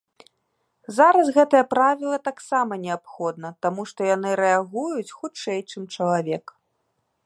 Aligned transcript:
Зараз 0.99 1.27
гэтае 1.35 1.61
правіла 1.73 2.17
таксама 2.29 2.73
неабходна, 2.87 3.53
таму 3.67 3.81
што 3.93 3.99
яны 4.15 4.29
рэагуюць 4.43 5.15
хутчэй, 5.17 5.59
чым 5.73 5.83
чалавек. 5.97 6.45